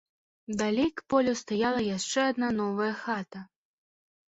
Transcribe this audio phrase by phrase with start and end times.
[0.61, 3.47] Далей к полю стаяла яшчэ адна новая хата.